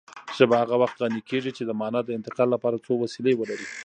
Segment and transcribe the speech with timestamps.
[0.37, 3.67] ژبه هغه وخت غني کېږي چې د مانا د انتقال لپاره څو وسیلې ولري